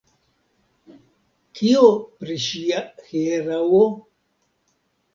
Kio 1.59 1.85
pri 2.23 2.39
ŝia 2.49 2.83
hieraŭo? 3.13 3.81